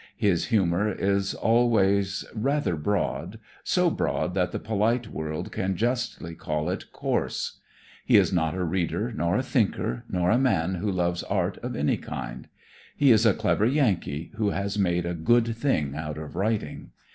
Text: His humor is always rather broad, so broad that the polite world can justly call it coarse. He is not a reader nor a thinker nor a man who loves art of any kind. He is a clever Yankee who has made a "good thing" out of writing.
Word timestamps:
His 0.17 0.45
humor 0.45 0.89
is 0.91 1.35
always 1.35 2.25
rather 2.33 2.75
broad, 2.75 3.37
so 3.63 3.91
broad 3.91 4.33
that 4.33 4.51
the 4.51 4.57
polite 4.57 5.09
world 5.09 5.51
can 5.51 5.75
justly 5.75 6.33
call 6.33 6.71
it 6.71 6.91
coarse. 6.91 7.59
He 8.03 8.17
is 8.17 8.33
not 8.33 8.55
a 8.55 8.63
reader 8.63 9.11
nor 9.15 9.37
a 9.37 9.43
thinker 9.43 10.03
nor 10.09 10.31
a 10.31 10.39
man 10.39 10.73
who 10.73 10.91
loves 10.91 11.21
art 11.21 11.59
of 11.59 11.75
any 11.75 11.97
kind. 11.97 12.47
He 12.97 13.11
is 13.11 13.27
a 13.27 13.35
clever 13.35 13.67
Yankee 13.67 14.31
who 14.37 14.49
has 14.49 14.75
made 14.75 15.05
a 15.05 15.13
"good 15.13 15.55
thing" 15.55 15.95
out 15.95 16.17
of 16.17 16.35
writing. 16.35 16.89